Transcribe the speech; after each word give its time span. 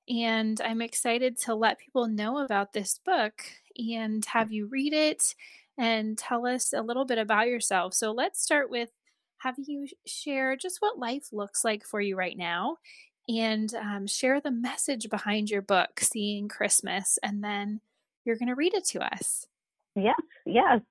and 0.10 0.60
I'm 0.60 0.82
excited 0.82 1.38
to 1.44 1.56
let 1.56 1.80
people 1.80 2.10
know 2.10 2.40
about 2.40 2.74
this 2.74 3.00
book 3.06 3.42
and 3.78 4.26
have 4.26 4.52
you 4.52 4.66
read 4.66 4.92
it 4.92 5.34
and 5.78 6.18
tell 6.18 6.46
us 6.46 6.74
a 6.74 6.82
little 6.82 7.06
bit 7.06 7.20
about 7.20 7.48
yourself. 7.48 7.94
So 7.94 8.12
let's 8.12 8.44
start 8.44 8.70
with 8.70 8.90
having 9.38 9.64
you 9.66 9.88
share 10.06 10.58
just 10.58 10.82
what 10.82 11.00
life 11.00 11.30
looks 11.32 11.64
like 11.64 11.86
for 11.86 12.02
you 12.02 12.18
right 12.18 12.38
now 12.38 12.76
and 13.30 13.74
um, 13.76 14.08
share 14.08 14.42
the 14.42 14.52
message 14.52 15.10
behind 15.10 15.52
your 15.52 15.62
book, 15.62 16.00
Seeing 16.00 16.48
Christmas, 16.48 17.20
and 17.22 17.44
then 17.44 17.80
you're 18.26 18.38
going 18.38 18.50
to 18.50 18.56
read 18.56 18.74
it 18.74 18.86
to 18.88 19.14
us. 19.14 19.46
Yes, 19.96 20.20
yes. 20.46 20.82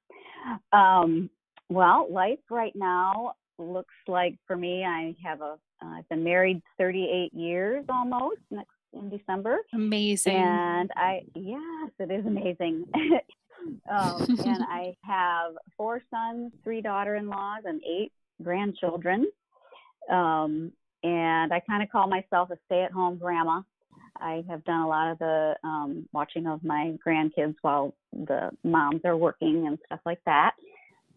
Um, 0.73 1.31
well, 1.69 2.07
life 2.11 2.39
right 2.49 2.75
now 2.75 3.35
looks 3.59 3.95
like 4.07 4.37
for 4.47 4.57
me, 4.57 4.85
I 4.85 5.17
have 5.25 5.41
a, 5.41 5.57
have 5.83 6.09
been 6.09 6.23
married 6.23 6.63
38 6.79 7.35
years 7.35 7.85
almost 7.89 8.39
next 8.51 8.71
in 8.93 9.11
December. 9.11 9.59
Amazing. 9.75 10.37
And 10.37 10.91
I, 10.97 11.23
yes, 11.35 11.91
it 11.99 12.11
is 12.11 12.25
amazing. 12.25 12.85
um, 13.91 14.27
and 14.29 14.63
I 14.69 14.95
have 15.03 15.55
four 15.77 16.01
sons, 16.11 16.53
three 16.63 16.81
daughter 16.81 17.17
in 17.17 17.29
laws, 17.29 17.63
and 17.65 17.83
eight 17.85 18.13
grandchildren. 18.43 19.27
Um, 20.11 20.73
and 21.03 21.53
I 21.53 21.61
kind 21.61 21.83
of 21.83 21.91
call 21.91 22.07
myself 22.07 22.51
a 22.51 22.59
stay-at-home 22.67 23.19
grandma. 23.19 23.63
I 24.21 24.45
have 24.49 24.65
done 24.65 24.81
a 24.81 24.89
lot 24.89 25.13
of 25.13 25.19
the 25.19 25.55
um, 25.63 26.09
watching 26.13 26.47
of 26.47 26.65
my 26.65 26.95
grandkids 27.07 27.55
while 27.63 27.95
the 28.13 28.51
moms 28.65 29.03
are 29.05 29.17
working 29.17 29.67
and 29.67 29.79
stuff 29.87 30.01
like 30.05 30.21
that. 30.27 30.55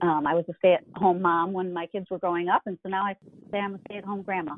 Um, 0.01 0.25
I 0.25 0.33
was 0.33 0.45
a 0.49 0.53
stay-at-home 0.57 1.21
mom 1.21 1.53
when 1.53 1.73
my 1.73 1.85
kids 1.87 2.07
were 2.09 2.19
growing 2.19 2.49
up, 2.49 2.63
and 2.65 2.77
so 2.83 2.89
now 2.89 3.03
I 3.03 3.15
say 3.51 3.59
I'm 3.59 3.75
a 3.75 3.79
stay-at-home 3.87 4.23
grandma. 4.23 4.55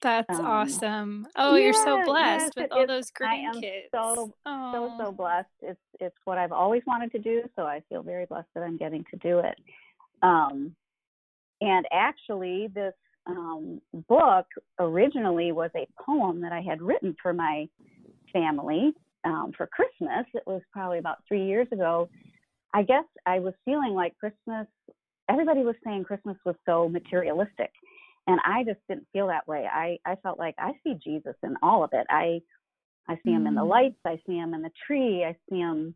That's 0.00 0.38
um, 0.38 0.44
awesome. 0.44 1.28
Oh, 1.36 1.54
yeah, 1.54 1.64
you're 1.64 1.72
so 1.74 2.02
blessed 2.04 2.52
yes, 2.56 2.64
with 2.64 2.72
all 2.72 2.86
those 2.86 3.10
grandkids. 3.10 3.88
I 3.94 4.06
am 4.06 4.14
so 4.16 4.34
so 4.44 4.94
so 4.98 5.12
blessed. 5.12 5.48
It's 5.60 5.80
it's 6.00 6.16
what 6.24 6.38
I've 6.38 6.52
always 6.52 6.82
wanted 6.86 7.12
to 7.12 7.18
do, 7.18 7.42
so 7.54 7.62
I 7.62 7.82
feel 7.88 8.02
very 8.02 8.26
blessed 8.26 8.48
that 8.54 8.64
I'm 8.64 8.76
getting 8.76 9.04
to 9.12 9.16
do 9.18 9.38
it. 9.38 9.56
Um, 10.22 10.74
and 11.60 11.86
actually, 11.92 12.68
this 12.74 12.94
um, 13.26 13.80
book 14.08 14.46
originally 14.78 15.52
was 15.52 15.70
a 15.76 15.86
poem 16.04 16.40
that 16.40 16.52
I 16.52 16.60
had 16.60 16.82
written 16.82 17.14
for 17.22 17.32
my 17.32 17.68
family 18.32 18.92
um, 19.24 19.52
for 19.56 19.66
Christmas. 19.66 20.26
It 20.34 20.42
was 20.46 20.62
probably 20.72 20.98
about 20.98 21.18
three 21.28 21.46
years 21.46 21.68
ago. 21.72 22.08
I 22.74 22.82
guess 22.82 23.04
I 23.26 23.38
was 23.38 23.54
feeling 23.64 23.92
like 23.92 24.16
Christmas, 24.18 24.66
everybody 25.28 25.60
was 25.60 25.76
saying 25.84 26.04
Christmas 26.04 26.36
was 26.44 26.56
so 26.66 26.88
materialistic. 26.88 27.70
And 28.26 28.40
I 28.44 28.64
just 28.64 28.80
didn't 28.88 29.06
feel 29.12 29.26
that 29.28 29.46
way. 29.46 29.66
I, 29.70 29.98
I 30.06 30.16
felt 30.16 30.38
like 30.38 30.54
I 30.58 30.72
see 30.84 30.94
Jesus 31.02 31.34
in 31.42 31.56
all 31.62 31.82
of 31.82 31.90
it. 31.92 32.06
I 32.08 32.40
I 33.08 33.16
see 33.24 33.32
him 33.32 33.46
in 33.46 33.54
the 33.54 33.62
mm. 33.62 33.68
lights, 33.68 33.98
I 34.04 34.20
see 34.26 34.36
him 34.36 34.54
in 34.54 34.62
the 34.62 34.70
tree, 34.86 35.24
I 35.24 35.36
see 35.50 35.58
him, 35.58 35.94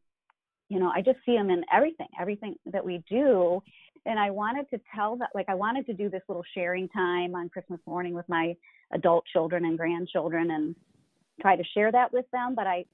you 0.69 0.81
know, 0.81 0.91
I 0.95 1.03
just 1.03 1.19
see 1.25 1.35
him 1.35 1.51
in 1.51 1.65
everything, 1.73 2.09
everything 2.21 2.57
that 2.67 2.85
we 2.85 3.03
do 3.09 3.63
and 4.07 4.19
I 4.19 4.31
wanted 4.31 4.71
to 4.71 4.81
tell 4.95 5.17
that, 5.17 5.31
like, 5.35 5.49
I 5.49 5.55
wanted 5.55 5.85
to 5.87 5.93
do 5.93 6.09
this 6.09 6.23
little 6.29 6.45
sharing 6.55 6.89
time 6.89 7.35
on 7.35 7.49
Christmas 7.49 7.81
morning 7.87 8.15
with 8.15 8.29
my 8.29 8.57
adult 8.93 9.25
children 9.33 9.65
and 9.65 9.77
grandchildren 9.77 10.51
and 10.53 10.77
try 11.41 11.57
to 11.57 11.65
share 11.75 11.91
that 11.91 12.13
with 12.13 12.25
them. 12.31 12.55
But 12.55 12.67
I, 12.69 12.85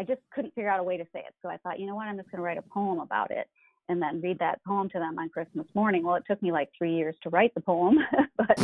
I 0.00 0.04
just 0.04 0.20
couldn't 0.34 0.54
figure 0.54 0.70
out 0.70 0.80
a 0.80 0.82
way 0.82 0.96
to 0.96 1.04
say 1.12 1.20
it. 1.20 1.34
So 1.42 1.48
I 1.50 1.58
thought, 1.58 1.78
you 1.78 1.86
know 1.86 1.94
what, 1.94 2.08
I'm 2.08 2.16
just 2.16 2.30
going 2.30 2.38
to 2.38 2.42
write 2.42 2.58
a 2.58 2.62
poem 2.62 3.00
about 3.00 3.30
it 3.30 3.48
and 3.88 4.00
then 4.00 4.22
read 4.22 4.38
that 4.38 4.64
poem 4.64 4.88
to 4.90 4.98
them 4.98 5.18
on 5.18 5.28
Christmas 5.28 5.66
morning. 5.74 6.04
Well, 6.04 6.14
it 6.14 6.24
took 6.26 6.42
me 6.42 6.52
like 6.52 6.70
three 6.76 6.94
years 6.94 7.14
to 7.22 7.28
write 7.28 7.54
the 7.54 7.60
poem, 7.60 7.98
but 8.36 8.58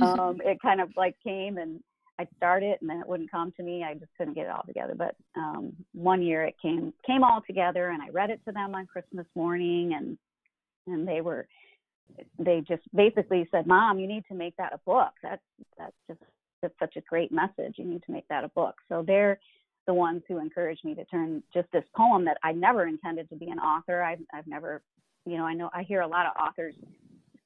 um, 0.00 0.40
it 0.44 0.62
kind 0.62 0.80
of 0.80 0.90
like 0.96 1.16
came 1.24 1.58
and 1.58 1.82
I'd 2.20 2.28
start 2.36 2.62
it 2.62 2.80
and 2.80 2.88
then 2.88 2.98
it 2.98 3.08
wouldn't 3.08 3.30
come 3.30 3.52
to 3.56 3.62
me. 3.62 3.82
I 3.82 3.94
just 3.94 4.12
couldn't 4.16 4.34
get 4.34 4.46
it 4.46 4.50
all 4.50 4.64
together. 4.66 4.94
But 4.96 5.16
um, 5.36 5.72
one 5.94 6.22
year 6.22 6.44
it 6.44 6.54
came 6.62 6.92
came 7.04 7.24
all 7.24 7.42
together 7.44 7.88
and 7.88 8.00
I 8.02 8.10
read 8.10 8.30
it 8.30 8.40
to 8.46 8.52
them 8.52 8.74
on 8.74 8.86
Christmas 8.86 9.26
morning 9.34 9.94
and 9.94 10.18
and 10.86 11.06
they 11.06 11.20
were 11.20 11.46
they 12.38 12.62
just 12.66 12.82
basically 12.94 13.48
said, 13.50 13.66
"Mom, 13.66 13.98
you 13.98 14.06
need 14.06 14.24
to 14.28 14.34
make 14.34 14.56
that 14.56 14.72
a 14.72 14.78
book. 14.78 15.12
That's 15.22 15.42
that's 15.78 15.96
just 16.08 16.20
that's 16.62 16.78
such 16.78 16.96
a 16.96 17.00
great 17.02 17.32
message. 17.32 17.74
You 17.76 17.84
need 17.84 18.02
to 18.04 18.12
make 18.12 18.26
that 18.28 18.44
a 18.44 18.48
book." 18.48 18.76
So 18.88 19.04
they're 19.06 19.38
the 19.86 19.94
ones 19.94 20.22
who 20.28 20.38
encouraged 20.38 20.84
me 20.84 20.94
to 20.94 21.04
turn 21.06 21.42
just 21.54 21.70
this 21.72 21.84
poem 21.96 22.24
that 22.24 22.38
I 22.42 22.52
never 22.52 22.86
intended 22.86 23.28
to 23.30 23.36
be 23.36 23.48
an 23.50 23.58
author. 23.58 24.02
I've 24.02 24.20
I've 24.32 24.46
never, 24.46 24.82
you 25.24 25.36
know, 25.36 25.44
I 25.44 25.54
know 25.54 25.70
I 25.72 25.82
hear 25.82 26.00
a 26.00 26.08
lot 26.08 26.26
of 26.26 26.32
authors 26.40 26.74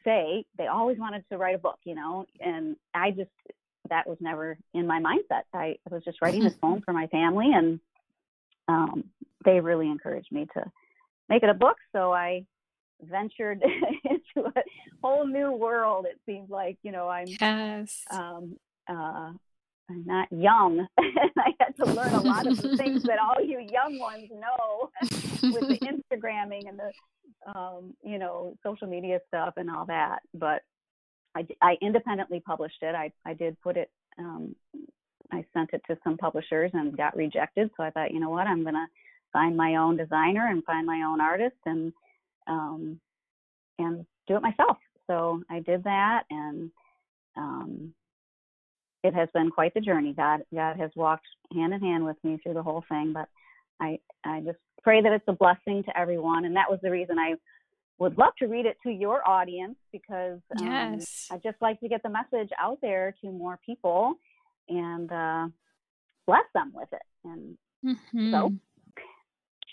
say 0.05 0.45
they 0.59 0.67
always 0.67 0.99
wanted 0.99 1.25
to 1.31 1.39
write 1.39 1.55
a 1.55 1.59
book, 1.59 1.79
you 1.85 1.95
know, 1.95 2.27
and 2.41 2.77
I 2.95 3.11
just 3.11 3.31
that 3.91 4.09
was 4.09 4.19
never 4.21 4.57
in 4.73 4.87
my 4.87 5.01
mindset. 5.01 5.43
I 5.53 5.77
was 5.91 6.03
just 6.05 6.23
writing 6.23 6.43
this 6.43 6.55
poem 6.61 6.83
for 6.85 6.93
my 6.93 7.07
family, 7.09 7.51
and 7.55 7.81
um, 8.69 9.05
they 9.45 9.61
really 9.61 9.89
encouraged 9.89 10.33
me 10.33 10.47
to 10.55 10.65
make 11.29 11.43
it 11.43 11.49
a 11.49 11.55
book. 11.55 11.77
So 11.93 12.13
I 12.13 12.45
ventured 13.03 13.63
into 14.05 14.49
a 14.49 14.63
whole 15.03 15.27
new 15.27 15.53
world. 15.53 16.07
It 16.09 16.21
seems 16.27 16.51
like 16.51 16.79
you 16.83 16.93
know 16.93 17.09
I'm 17.09 17.27
yes. 17.27 18.03
Um, 18.11 18.57
uh, 18.89 19.33
I'm 19.91 20.05
not 20.07 20.29
young, 20.33 20.87
and 20.99 21.31
I 21.39 21.51
had 21.61 21.77
to 21.77 21.87
learn 21.93 22.13
a 22.15 22.21
lot 22.21 22.47
of 22.47 22.61
the 22.61 22.77
things 22.77 23.03
that 23.05 23.19
all 23.19 23.45
you 23.45 23.61
young 23.61 23.99
ones 23.99 24.31
know 24.31 24.91
with 25.03 25.69
the 25.69 25.79
Instagramming 25.79 26.69
and 26.69 26.79
the 26.79 27.51
um, 27.55 27.95
you 28.03 28.19
know 28.19 28.57
social 28.63 28.87
media 28.87 29.21
stuff 29.29 29.55
and 29.57 29.71
all 29.71 29.87
that. 29.87 30.21
But 30.33 30.63
I, 31.35 31.47
I 31.61 31.77
independently 31.83 32.41
published 32.41 32.83
it. 32.83 32.95
I 32.95 33.13
I 33.27 33.35
did 33.35 33.61
put 33.61 33.77
it. 33.77 33.91
Um, 34.19 34.55
I 35.33 35.45
sent 35.53 35.71
it 35.73 35.83
to 35.89 35.99
some 36.05 36.17
publishers 36.17 36.71
and 36.75 36.97
got 36.97 37.17
rejected. 37.17 37.71
So 37.77 37.83
I 37.83 37.91
thought, 37.91 38.13
you 38.13 38.21
know 38.21 38.31
what, 38.31 38.47
I'm 38.47 38.65
gonna 38.65 38.87
find 39.33 39.57
my 39.57 39.77
own 39.77 39.97
designer 39.97 40.49
and 40.49 40.65
find 40.65 40.87
my 40.87 41.03
own 41.07 41.21
artist 41.21 41.57
and 41.67 41.93
um, 42.47 43.01
and 43.79 44.05
do 44.27 44.37
it 44.37 44.43
myself. 44.43 44.77
So 45.07 45.43
I 45.51 45.61
did 45.61 45.85
that, 45.85 46.25
and 46.31 46.71
um, 47.37 47.95
it 49.03 49.15
has 49.15 49.29
been 49.35 49.51
quite 49.51 49.75
the 49.75 49.81
journey. 49.81 50.15
God, 50.15 50.41
God 50.55 50.79
has 50.79 50.91
walked 50.97 51.27
hand 51.53 51.75
in 51.75 51.81
hand 51.81 52.05
with 52.05 52.17
me 52.25 52.39
through 52.43 52.55
the 52.55 52.63
whole 52.63 52.85
thing. 52.89 53.13
But 53.13 53.29
I, 53.81 53.99
I 54.25 54.41
just 54.41 54.59
pray 54.83 55.03
that 55.03 55.13
it's 55.13 55.25
a 55.29 55.33
blessing 55.33 55.83
to 55.85 55.99
everyone, 55.99 56.45
and 56.45 56.57
that 56.57 56.71
was 56.71 56.79
the 56.83 56.91
reason 56.91 57.19
I 57.19 57.35
would 57.99 58.19
love 58.19 58.33
to 58.39 58.47
read 58.47 58.67
it 58.67 58.77
to 58.83 58.91
your 58.91 59.27
audience 59.29 59.77
because 59.93 60.41
um, 60.59 60.67
yes. 60.67 61.29
I 61.31 61.37
just 61.37 61.57
like 61.61 61.81
to 61.81 61.89
get 61.89 62.03
the 62.03 62.09
message 62.09 62.51
out 62.59 62.79
there 62.83 63.15
to 63.21 63.31
more 63.31 63.59
people 63.65 64.15
and 64.69 65.11
uh, 65.13 65.49
bless 66.27 66.45
them 66.55 66.73
with 66.75 66.89
it. 66.93 67.03
And 67.25 67.57
mm-hmm. 67.85 68.33
so, 68.33 68.53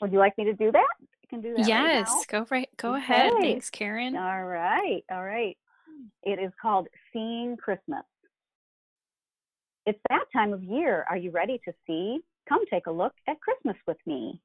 would 0.02 0.12
you 0.12 0.20
like 0.20 0.38
me 0.38 0.46
to 0.46 0.54
do 0.54 0.72
that? 0.72 0.88
Can 1.32 1.40
do 1.40 1.56
that. 1.56 1.66
Yes, 1.66 2.10
right 2.10 2.26
go 2.28 2.46
right. 2.52 2.70
Go 2.76 2.90
okay. 2.96 2.98
ahead. 2.98 3.34
Thanks, 3.40 3.70
Karen. 3.70 4.18
All 4.18 4.44
right, 4.44 5.02
all 5.10 5.24
right. 5.24 5.56
It 6.24 6.40
is 6.40 6.52
called 6.62 6.90
Seeing 7.14 7.56
Christmas. 7.56 8.04
It's 9.86 10.00
that 10.10 10.26
time 10.34 10.52
of 10.52 10.62
year. 10.62 11.06
Are 11.10 11.16
you 11.16 11.32
ready 11.32 11.62
to 11.64 11.74
see? 11.88 12.20
Come 12.50 12.66
take 12.70 12.88
a 12.88 12.92
look 12.92 13.14
at 13.30 13.40
Christmas 13.40 13.78
with 13.88 13.96
me. 14.06 14.42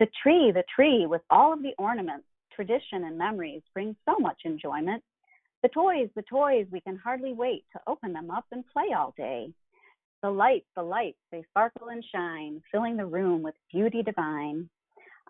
The 0.00 0.08
tree, 0.22 0.52
the 0.52 0.64
tree, 0.76 1.06
with 1.06 1.22
all 1.30 1.54
of 1.54 1.62
the 1.62 1.72
ornaments, 1.78 2.26
tradition, 2.54 3.04
and 3.04 3.16
memories, 3.16 3.62
brings 3.72 3.96
so 4.04 4.18
much 4.18 4.42
enjoyment. 4.44 5.02
The 5.62 5.70
toys, 5.70 6.10
the 6.14 6.24
toys, 6.30 6.66
we 6.70 6.82
can 6.82 6.96
hardly 7.02 7.32
wait 7.32 7.64
to 7.72 7.80
open 7.86 8.12
them 8.12 8.30
up 8.30 8.44
and 8.52 8.64
play 8.70 8.92
all 8.94 9.14
day. 9.16 9.50
The 10.22 10.30
lights, 10.30 10.66
the 10.76 10.82
lights, 10.82 11.18
they 11.32 11.42
sparkle 11.48 11.88
and 11.88 12.04
shine, 12.12 12.60
filling 12.70 12.98
the 12.98 13.06
room 13.06 13.42
with 13.42 13.54
beauty 13.72 14.02
divine. 14.02 14.68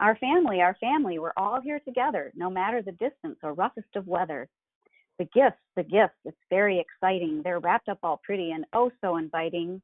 Our 0.01 0.17
family, 0.17 0.61
our 0.61 0.77
family, 0.81 1.19
we're 1.19 1.33
all 1.37 1.61
here 1.61 1.81
together, 1.81 2.33
no 2.37 2.49
matter 2.49 2.83
the 2.83 2.93
distance 2.93 3.39
or 3.43 3.53
roughest 3.55 3.97
of 3.97 4.07
weather. 4.07 4.49
The 5.19 5.25
gifts, 5.35 5.61
the 5.75 5.83
gifts, 5.83 6.15
it's 6.25 6.37
very 6.49 6.79
exciting. 6.79 7.43
They're 7.43 7.59
wrapped 7.59 7.89
up 7.89 7.99
all 8.05 8.21
pretty 8.23 8.53
and 8.53 8.65
oh 8.73 8.93
so 9.01 9.17
inviting. 9.17 9.83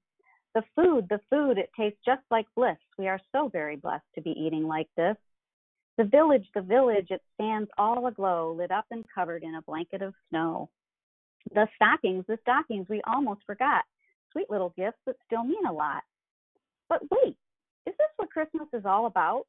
The 0.54 0.62
food, 0.76 1.08
the 1.10 1.18
food, 1.28 1.58
it 1.58 1.70
tastes 1.76 1.98
just 2.06 2.22
like 2.30 2.46
bliss. 2.54 2.76
We 2.96 3.08
are 3.08 3.20
so 3.32 3.48
very 3.48 3.74
blessed 3.74 4.04
to 4.14 4.22
be 4.22 4.30
eating 4.30 4.68
like 4.68 4.88
this. 4.96 5.16
The 5.98 6.04
village, 6.04 6.46
the 6.54 6.62
village, 6.62 7.08
it 7.10 7.22
stands 7.34 7.68
all 7.76 8.06
aglow, 8.06 8.54
lit 8.56 8.70
up 8.70 8.86
and 8.92 9.04
covered 9.12 9.42
in 9.42 9.56
a 9.56 9.62
blanket 9.62 10.02
of 10.02 10.14
snow. 10.30 10.70
The 11.52 11.66
stockings, 11.74 12.24
the 12.28 12.38
stockings, 12.42 12.86
we 12.88 13.02
almost 13.04 13.40
forgot. 13.46 13.84
Sweet 14.30 14.48
little 14.48 14.72
gifts 14.76 14.98
that 15.06 15.16
still 15.26 15.42
mean 15.42 15.66
a 15.68 15.72
lot. 15.72 16.04
But 16.88 17.02
wait, 17.10 17.36
is 17.86 17.94
this 17.98 18.08
what 18.16 18.30
Christmas 18.30 18.68
is 18.72 18.84
all 18.84 19.06
about? 19.06 19.46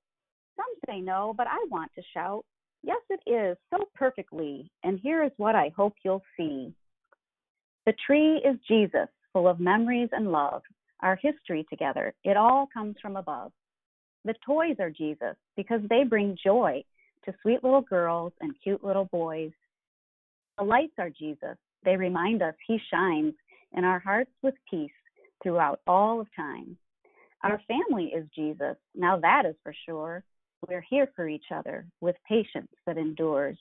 Some 0.55 0.65
say 0.87 1.01
no, 1.01 1.33
but 1.35 1.47
I 1.47 1.57
want 1.69 1.91
to 1.95 2.01
shout. 2.13 2.45
Yes, 2.83 3.01
it 3.09 3.19
is, 3.29 3.57
so 3.71 3.85
perfectly. 3.95 4.71
And 4.83 4.99
here 4.99 5.23
is 5.23 5.31
what 5.37 5.55
I 5.55 5.71
hope 5.75 5.93
you'll 6.03 6.23
see. 6.37 6.73
The 7.85 7.93
tree 8.05 8.37
is 8.37 8.57
Jesus, 8.67 9.07
full 9.33 9.47
of 9.47 9.59
memories 9.59 10.09
and 10.11 10.31
love, 10.31 10.61
our 11.01 11.17
history 11.21 11.65
together. 11.69 12.13
It 12.23 12.37
all 12.37 12.67
comes 12.73 12.95
from 13.01 13.15
above. 13.15 13.51
The 14.23 14.35
toys 14.45 14.75
are 14.79 14.89
Jesus 14.89 15.35
because 15.55 15.81
they 15.89 16.03
bring 16.03 16.37
joy 16.43 16.83
to 17.25 17.33
sweet 17.41 17.63
little 17.63 17.81
girls 17.81 18.33
and 18.41 18.53
cute 18.63 18.83
little 18.83 19.05
boys. 19.05 19.51
The 20.57 20.63
lights 20.63 20.93
are 20.97 21.09
Jesus. 21.09 21.57
They 21.83 21.95
remind 21.95 22.41
us 22.41 22.55
He 22.67 22.79
shines 22.91 23.33
in 23.73 23.83
our 23.83 23.99
hearts 23.99 24.31
with 24.41 24.55
peace 24.69 24.89
throughout 25.43 25.81
all 25.85 26.21
of 26.21 26.27
time. 26.35 26.77
Our 27.43 27.61
family 27.67 28.11
is 28.15 28.25
Jesus. 28.35 28.75
Now 28.95 29.19
that 29.19 29.43
is 29.45 29.55
for 29.61 29.73
sure. 29.85 30.23
We're 30.67 30.85
here 30.89 31.09
for 31.15 31.27
each 31.27 31.45
other 31.53 31.85
with 32.01 32.15
patience 32.27 32.71
that 32.85 32.97
endures. 32.97 33.57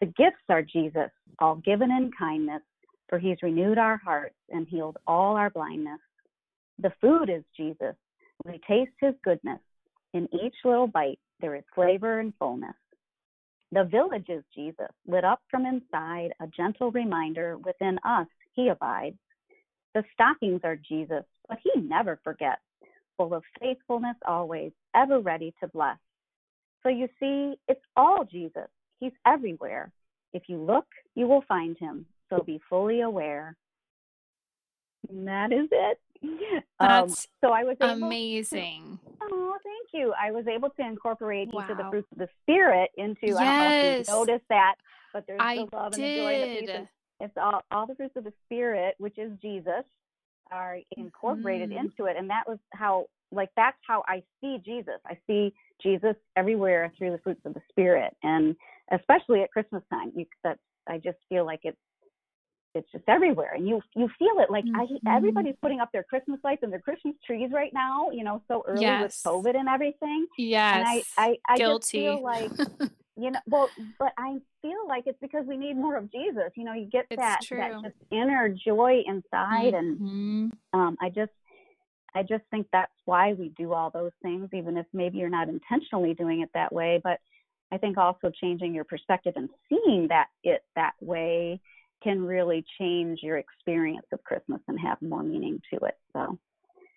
The 0.00 0.06
gifts 0.06 0.44
are 0.48 0.62
Jesus, 0.62 1.10
all 1.38 1.56
given 1.56 1.90
in 1.90 2.10
kindness, 2.16 2.62
for 3.08 3.18
he's 3.18 3.42
renewed 3.42 3.78
our 3.78 3.96
hearts 3.96 4.36
and 4.50 4.66
healed 4.68 4.98
all 5.06 5.36
our 5.36 5.50
blindness. 5.50 6.00
The 6.78 6.92
food 7.00 7.28
is 7.28 7.42
Jesus. 7.56 7.94
We 8.44 8.60
taste 8.68 8.92
his 9.00 9.14
goodness. 9.24 9.60
In 10.14 10.28
each 10.32 10.54
little 10.64 10.86
bite, 10.86 11.18
there 11.40 11.56
is 11.56 11.64
flavor 11.74 12.20
and 12.20 12.32
fullness. 12.38 12.74
The 13.72 13.84
village 13.84 14.26
is 14.28 14.44
Jesus, 14.54 14.90
lit 15.06 15.24
up 15.24 15.40
from 15.50 15.64
inside, 15.64 16.32
a 16.40 16.46
gentle 16.46 16.90
reminder 16.90 17.56
within 17.58 17.98
us 18.04 18.26
he 18.52 18.68
abides. 18.68 19.16
The 19.94 20.04
stockings 20.12 20.60
are 20.62 20.76
Jesus, 20.76 21.24
but 21.48 21.58
he 21.62 21.80
never 21.80 22.20
forgets, 22.22 22.60
full 23.16 23.34
of 23.34 23.42
faithfulness 23.60 24.16
always, 24.26 24.72
ever 24.94 25.20
ready 25.20 25.54
to 25.60 25.68
bless. 25.68 25.96
So 26.82 26.88
you 26.88 27.08
see, 27.20 27.54
it's 27.68 27.84
all 27.96 28.24
Jesus. 28.24 28.68
He's 29.00 29.12
everywhere. 29.26 29.92
If 30.32 30.44
you 30.48 30.58
look, 30.58 30.86
you 31.14 31.26
will 31.26 31.44
find 31.48 31.76
him. 31.78 32.06
So 32.30 32.42
be 32.42 32.60
fully 32.68 33.00
aware. 33.00 33.56
And 35.08 35.28
that 35.28 35.52
is 35.52 35.68
it. 35.70 35.98
Um, 36.24 36.88
That's 36.88 37.12
um, 37.12 37.48
so 37.48 37.52
I 37.52 37.64
was 37.64 37.76
amazing. 37.80 38.98
To, 39.04 39.12
oh, 39.22 39.56
thank 39.62 40.02
you. 40.02 40.12
I 40.20 40.30
was 40.30 40.46
able 40.46 40.70
to 40.70 40.82
incorporate 40.82 41.52
wow. 41.52 41.64
each 41.64 41.70
of 41.70 41.76
the 41.76 41.84
fruits 41.90 42.08
of 42.12 42.18
the 42.18 42.28
spirit 42.42 42.90
into. 42.96 43.26
Yes. 43.26 43.38
I 43.38 43.44
don't 43.44 43.70
know 43.70 43.78
if 43.78 44.08
you 44.08 44.14
noticed 44.14 44.48
that, 44.48 44.74
but 45.12 45.24
there's 45.26 45.40
I 45.40 45.56
the 45.56 45.76
love 45.76 45.92
did. 45.92 46.00
and 46.04 46.12
the 46.12 46.62
joy 46.62 46.72
that 46.72 46.88
it's 47.20 47.36
all 47.36 47.62
all 47.70 47.86
the 47.86 47.94
fruits 47.94 48.16
of 48.16 48.24
the 48.24 48.32
spirit, 48.46 48.94
which 48.98 49.18
is 49.18 49.30
Jesus, 49.40 49.84
are 50.50 50.78
incorporated 50.96 51.70
mm-hmm. 51.70 51.86
into 51.86 52.06
it, 52.06 52.16
and 52.16 52.30
that 52.30 52.44
was 52.48 52.58
how 52.72 53.06
like 53.30 53.50
that's 53.56 53.78
how 53.86 54.02
I 54.06 54.22
see 54.40 54.58
Jesus. 54.64 55.00
I 55.06 55.18
see 55.26 55.54
Jesus 55.82 56.14
everywhere 56.36 56.92
through 56.96 57.12
the 57.12 57.18
fruits 57.18 57.42
of 57.44 57.54
the 57.54 57.62
spirit, 57.70 58.14
and 58.22 58.56
especially 58.90 59.42
at 59.42 59.50
Christmas 59.50 59.82
time. 59.90 60.12
You, 60.14 60.26
that's 60.42 60.60
I 60.88 60.98
just 60.98 61.18
feel 61.28 61.44
like 61.44 61.60
it's 61.64 61.78
it's 62.74 62.90
just 62.90 63.04
everywhere, 63.08 63.52
and 63.54 63.68
you 63.68 63.80
you 63.94 64.08
feel 64.18 64.38
it. 64.38 64.50
Like 64.50 64.64
mm-hmm. 64.64 65.08
I, 65.08 65.16
everybody's 65.16 65.56
putting 65.60 65.80
up 65.80 65.90
their 65.92 66.04
Christmas 66.04 66.40
lights 66.44 66.62
and 66.62 66.72
their 66.72 66.80
Christmas 66.80 67.14
trees 67.26 67.50
right 67.52 67.72
now. 67.72 68.10
You 68.10 68.24
know, 68.24 68.42
so 68.48 68.64
early 68.66 68.82
yes. 68.82 69.22
with 69.24 69.34
COVID 69.34 69.56
and 69.56 69.68
everything. 69.68 70.26
Yes, 70.38 70.76
and 70.76 70.86
I 70.86 71.02
I, 71.16 71.36
I 71.48 71.56
Guilty. 71.56 71.78
just 71.78 71.90
feel 71.90 72.22
like 72.22 72.50
you 73.16 73.30
know 73.30 73.40
well 73.46 73.68
but 73.98 74.12
i 74.16 74.38
feel 74.62 74.88
like 74.88 75.04
it's 75.06 75.18
because 75.20 75.44
we 75.46 75.56
need 75.56 75.76
more 75.76 75.96
of 75.98 76.10
jesus 76.10 76.50
you 76.56 76.64
know 76.64 76.72
you 76.72 76.86
get 76.86 77.04
it's 77.10 77.20
that 77.20 77.40
true. 77.42 77.58
that 77.58 77.82
just 77.82 77.94
inner 78.10 78.48
joy 78.48 79.02
inside 79.06 79.74
mm-hmm. 79.74 80.04
and 80.04 80.52
um 80.72 80.96
i 81.00 81.10
just 81.10 81.30
i 82.14 82.22
just 82.22 82.44
think 82.50 82.66
that's 82.72 82.92
why 83.04 83.32
we 83.32 83.50
do 83.56 83.72
all 83.72 83.90
those 83.90 84.12
things 84.22 84.48
even 84.52 84.76
if 84.76 84.86
maybe 84.92 85.18
you're 85.18 85.28
not 85.28 85.48
intentionally 85.48 86.14
doing 86.14 86.40
it 86.40 86.50
that 86.54 86.72
way 86.72 87.00
but 87.02 87.18
i 87.72 87.78
think 87.78 87.98
also 87.98 88.30
changing 88.40 88.74
your 88.74 88.84
perspective 88.84 89.34
and 89.36 89.48
seeing 89.68 90.06
that 90.08 90.26
it 90.44 90.62
that 90.76 90.94
way 91.00 91.60
can 92.02 92.22
really 92.22 92.64
change 92.78 93.20
your 93.22 93.38
experience 93.38 94.06
of 94.12 94.22
christmas 94.24 94.60
and 94.68 94.78
have 94.78 95.00
more 95.02 95.22
meaning 95.22 95.60
to 95.72 95.84
it 95.84 95.96
so 96.12 96.38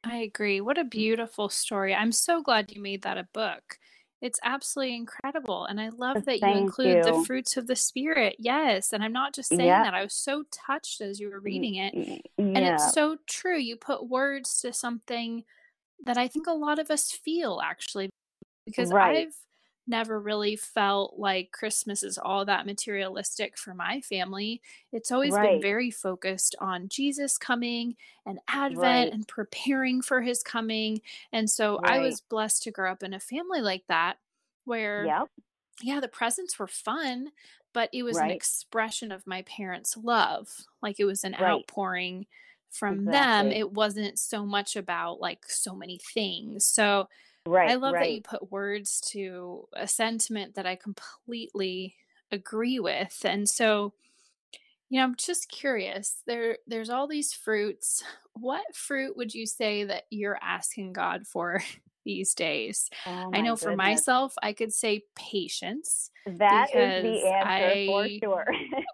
I 0.07 0.17
agree. 0.17 0.61
What 0.61 0.77
a 0.77 0.83
beautiful 0.83 1.49
story. 1.49 1.95
I'm 1.95 2.11
so 2.11 2.43
glad 2.43 2.71
you 2.71 2.79
made 2.79 3.01
that 3.01 3.17
a 3.17 3.27
book 3.33 3.79
it's 4.21 4.39
absolutely 4.43 4.95
incredible. 4.95 5.65
And 5.65 5.79
I 5.79 5.89
love 5.89 6.17
uh, 6.17 6.21
that 6.21 6.39
Thank 6.39 6.55
you 6.55 6.61
include 6.63 6.97
you. 6.97 7.03
the 7.03 7.23
fruits 7.25 7.57
of 7.57 7.67
the 7.67 7.75
spirit. 7.75 8.37
Yes. 8.39 8.93
And 8.93 9.03
I'm 9.03 9.13
not 9.13 9.33
just 9.33 9.49
saying 9.49 9.61
Yeah. 9.65 9.83
that. 9.83 9.93
I 9.93 10.03
was 10.03 10.13
so 10.13 10.43
touched 10.51 11.01
as 11.01 11.19
you 11.19 11.29
were 11.29 11.39
reading 11.39 11.75
it. 11.75 11.93
Y- 11.93 12.21
And 12.37 12.57
it's 12.57 12.93
so 12.93 13.17
true. 13.27 13.57
You 13.57 13.75
put 13.75 14.07
words 14.09 14.61
to 14.61 14.73
something 14.73 15.43
that 16.05 16.17
I 16.17 16.27
think 16.27 16.47
a 16.47 16.53
lot 16.53 16.79
of 16.79 16.89
us 16.89 17.11
feel 17.11 17.59
actually, 17.63 18.09
because 18.65 18.91
Right. 18.91 19.27
I've 19.27 19.35
never 19.87 20.19
really 20.19 20.55
felt 20.55 21.17
like 21.19 21.51
Christmas 21.51 22.03
is 22.03 22.17
all 22.17 22.45
that 22.45 22.65
materialistic 22.65 23.57
for 23.57 23.73
my 23.73 24.01
family. 24.01 24.61
It's 24.91 25.11
always 25.11 25.37
been 25.37 25.59
very 25.59 25.91
focused 25.91 26.55
on 26.59 26.89
Jesus 26.89 27.37
coming 27.37 27.95
and 28.25 28.39
Advent 28.47 28.81
Right. 28.81 29.13
and 29.13 29.27
preparing 29.27 30.01
for 30.01 30.21
his 30.21 30.41
coming. 30.43 31.01
And 31.31 31.49
so 31.49 31.79
I 31.83 31.99
was 31.99 32.21
blessed 32.21 32.63
to 32.63 32.71
grow 32.71 32.91
up 32.91 33.03
in 33.03 33.13
a 33.13 33.19
family 33.19 33.61
like 33.61 33.83
that 33.87 34.17
where, 34.65 35.05
Yep. 35.05 35.29
yeah, 35.81 35.99
the 35.99 36.07
presents 36.07 36.57
were 36.57 36.67
fun, 36.67 37.31
but 37.73 37.89
it 37.93 38.03
was 38.03 38.21
an 38.21 38.29
expression 38.31 39.11
of 39.11 39.27
my 39.27 39.41
parents' 39.43 39.97
love. 39.97 40.49
Like 40.81 40.99
it 40.99 41.05
was 41.05 41.23
an 41.23 41.35
Right. 41.37 41.67
outpouring 41.67 42.27
from 42.71 43.09
them. 43.09 43.51
It 43.51 43.71
wasn't 43.71 44.17
so 44.19 44.45
much 44.45 44.75
about 44.75 45.19
like 45.19 45.45
so 45.49 45.75
many 45.75 45.99
things. 46.13 46.65
So 46.65 47.09
I 47.65 47.75
Right. 47.75 47.75
love 47.75 47.97
that 47.99 48.11
you 48.11 48.21
put 48.21 48.51
words 48.51 49.01
to 49.11 49.67
a 49.73 49.87
sentiment 49.87 50.55
that 50.55 50.65
I 50.65 50.75
completely 50.75 51.95
agree 52.31 52.79
with. 52.79 53.21
And 53.25 53.47
so, 53.49 53.93
you 54.89 54.99
know, 54.99 55.05
I'm 55.05 55.15
just 55.15 55.49
curious. 55.49 56.23
There 56.27 56.59
there's 56.67 56.89
all 56.89 57.07
these 57.07 57.33
fruits. 57.33 58.03
What 58.33 58.75
fruit 58.75 59.17
would 59.17 59.33
you 59.33 59.45
say 59.45 59.83
that 59.85 60.05
you're 60.11 60.39
asking 60.41 60.93
God 60.93 61.27
for 61.27 61.61
these 62.05 62.33
days? 62.33 62.89
Oh 63.05 63.31
I 63.33 63.41
know 63.41 63.55
for 63.55 63.73
myself, 63.73 64.35
I 64.43 64.53
could 64.53 64.73
say 64.73 65.05
patience 65.15 66.11
That 66.25 66.73
is 66.73 66.95
the 67.01 67.25
answer 67.27 67.77
for 67.85 68.09
sure. 68.09 68.45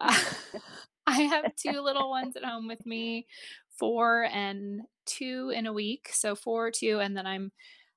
I 1.06 1.22
have 1.22 1.54
two 1.56 1.80
little 1.80 2.10
ones 2.10 2.36
at 2.36 2.44
home 2.44 2.68
with 2.68 2.86
me, 2.86 3.26
four 3.78 4.24
and 4.24 4.82
two 5.04 5.50
in 5.54 5.66
a 5.66 5.72
week. 5.72 6.10
So 6.12 6.34
four, 6.34 6.70
two, 6.70 7.00
and 7.00 7.16
then 7.16 7.26
I'm 7.26 7.52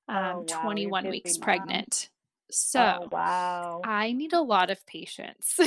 Oh 0.07 0.13
um, 0.13 0.21
wow, 0.21 0.43
you're 0.45 0.61
21 0.61 1.03
busy 1.03 1.11
weeks 1.11 1.37
mom. 1.37 1.43
pregnant. 1.43 2.09
Oh 2.09 2.49
So 2.51 3.09
wow. 3.11 3.81
I 3.83 4.11
need 4.11 4.33
a 4.33 4.41
lot 4.41 4.69
of 4.69 4.85
patience. 4.85 5.59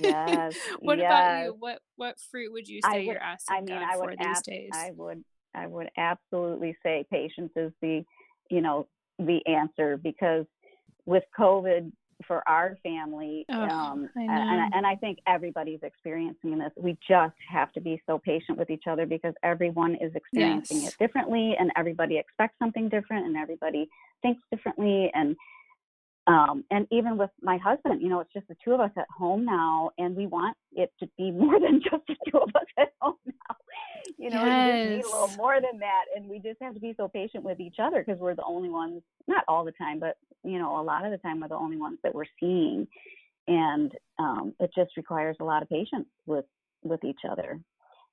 Yes. 0.00 0.54
what 0.80 0.98
about 0.98 1.44
you? 1.44 1.56
What 1.58 1.80
what 1.96 2.18
fruit 2.30 2.52
would 2.52 2.68
you 2.68 2.80
I 2.84 2.94
say 2.94 2.98
would. 3.06 3.12
you're 3.12 3.22
I 3.22 3.24
asking 3.24 3.64
mean, 3.66 3.76
God 3.76 3.88
I 3.92 3.96
for 3.96 4.06
would. 4.06 4.18
these 4.18 4.38
Ab- 4.38 4.44
days? 4.44 4.70
I 4.72 4.90
would. 4.96 5.24
I 5.54 5.66
would 5.66 5.90
absolutely 5.98 6.76
say 6.82 7.04
patience 7.10 7.52
is 7.56 7.72
the, 7.82 8.04
you 8.50 8.62
know, 8.62 8.88
the 9.18 9.44
answer 9.46 9.98
because 9.98 10.46
with 11.04 11.24
COVID, 11.38 11.92
for 12.26 12.46
our 12.48 12.76
family. 12.82 13.44
Oh, 13.48 13.62
um, 13.62 14.08
I 14.16 14.22
and, 14.22 14.74
and 14.74 14.86
I 14.86 14.94
think 14.96 15.18
everybody's 15.26 15.82
experiencing 15.82 16.58
this. 16.58 16.72
We 16.76 16.96
just 17.06 17.34
have 17.48 17.72
to 17.72 17.80
be 17.80 18.02
so 18.06 18.18
patient 18.18 18.58
with 18.58 18.70
each 18.70 18.84
other 18.86 19.06
because 19.06 19.34
everyone 19.42 19.94
is 19.96 20.14
experiencing 20.14 20.82
Yes. 20.82 20.94
it 20.94 20.98
differently, 20.98 21.54
and 21.58 21.70
everybody 21.76 22.18
expects 22.18 22.58
something 22.58 22.88
different, 22.88 23.26
and 23.26 23.36
everybody 23.36 23.88
thinks 24.22 24.42
differently. 24.50 25.10
And 25.14 25.36
um, 26.26 26.64
and 26.70 26.86
even 26.92 27.18
with 27.18 27.30
my 27.40 27.58
husband, 27.58 28.00
you 28.00 28.08
know, 28.08 28.20
it's 28.20 28.32
just 28.32 28.46
the 28.46 28.56
two 28.64 28.72
of 28.72 28.80
us 28.80 28.92
at 28.96 29.06
home 29.16 29.44
now, 29.44 29.90
and 29.98 30.16
we 30.16 30.26
want 30.26 30.56
it 30.72 30.92
to 31.00 31.08
be 31.18 31.30
more 31.32 31.58
than 31.58 31.80
just 31.82 32.06
the 32.06 32.16
two 32.30 32.38
of 32.38 32.48
us 32.54 32.66
at 32.78 32.92
home 33.00 33.16
now. 33.26 33.56
You 34.18 34.30
know, 34.30 34.44
you 34.44 34.72
just 34.72 34.90
need 34.90 35.04
a 35.04 35.20
little 35.20 35.36
more 35.36 35.60
than 35.60 35.80
that, 35.80 36.04
and 36.14 36.28
we 36.28 36.38
just 36.38 36.60
have 36.60 36.74
to 36.74 36.80
be 36.80 36.94
so 36.96 37.08
patient 37.08 37.44
with 37.44 37.58
each 37.60 37.76
other 37.80 38.04
because 38.04 38.20
we're 38.20 38.34
the 38.34 38.44
only 38.44 38.68
ones, 38.68 39.02
not 39.26 39.44
all 39.48 39.64
the 39.64 39.72
time, 39.72 39.98
but 39.98 40.16
you 40.44 40.58
know, 40.58 40.80
a 40.80 40.82
lot 40.82 41.04
of 41.04 41.10
the 41.10 41.18
time 41.18 41.40
we're 41.40 41.48
the 41.48 41.54
only 41.54 41.76
ones 41.76 41.98
that 42.02 42.14
we're 42.14 42.26
seeing, 42.38 42.86
and 43.48 43.92
um, 44.18 44.54
it 44.60 44.70
just 44.76 44.96
requires 44.96 45.36
a 45.40 45.44
lot 45.44 45.62
of 45.62 45.68
patience 45.68 46.06
with 46.26 46.44
with 46.84 47.02
each 47.04 47.20
other. 47.28 47.60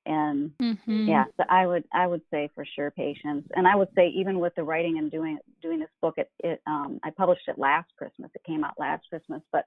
And 0.10 0.52
Mhm. 0.60 1.08
yeah 1.08 1.24
so 1.38 1.44
i 1.50 1.66
would 1.66 1.84
i 1.94 2.06
would 2.06 2.22
say 2.32 2.50
for 2.56 2.66
sure 2.66 2.92
patience 2.92 3.46
and 3.56 3.66
i 3.68 3.76
would 3.76 3.88
say 3.96 4.08
even 4.10 4.40
with 4.40 4.54
the 4.56 4.64
writing 4.64 4.98
and 4.98 5.10
doing 5.12 5.38
doing 5.62 5.80
this 5.80 5.90
book 6.02 6.16
it, 6.18 6.30
it 6.40 6.60
um 6.68 7.00
i 7.04 7.10
published 7.12 7.48
it 7.48 7.58
last 7.58 7.90
christmas 7.98 8.30
it 8.36 8.44
came 8.44 8.64
out 8.66 8.74
last 8.78 9.06
christmas 9.10 9.42
but 9.52 9.66